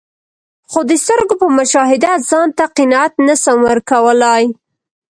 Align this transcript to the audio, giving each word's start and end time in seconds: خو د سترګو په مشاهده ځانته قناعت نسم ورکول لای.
خو 0.71 0.79
د 0.89 0.91
سترګو 1.05 1.35
په 1.41 1.47
مشاهده 1.59 2.11
ځانته 2.29 2.65
قناعت 2.75 3.13
نسم 3.27 3.57
ورکول 3.69 4.17
لای. 4.25 4.45